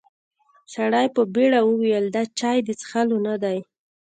[0.73, 3.57] سړي په بيړه وويل: دا چای د څښلو نه دی.